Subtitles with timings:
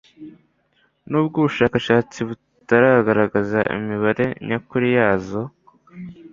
[1.09, 5.41] nubwo ubushakashatsi butaragaragaza imibare nyakuri yazo.